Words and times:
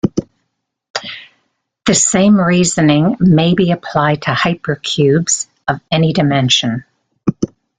This 1.85 2.03
same 2.03 2.41
reasoning 2.41 3.17
may 3.19 3.53
be 3.53 3.69
applied 3.71 4.23
to 4.23 4.31
hypercubes 4.31 5.45
of 5.67 5.79
any 5.91 6.11
dimension. 6.11 6.85